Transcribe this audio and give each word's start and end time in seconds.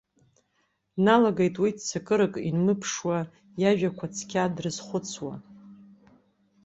Дналагеит 0.93 1.55
уи, 1.61 1.71
ццакырак 1.77 2.33
инмырԥшуа, 2.49 3.19
иажәақәа 3.61 4.05
цқьа 4.15 4.53
дрызхәыцуа. 4.55 5.35